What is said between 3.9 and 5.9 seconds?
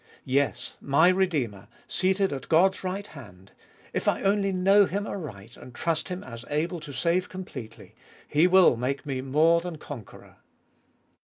if I only know Him aright and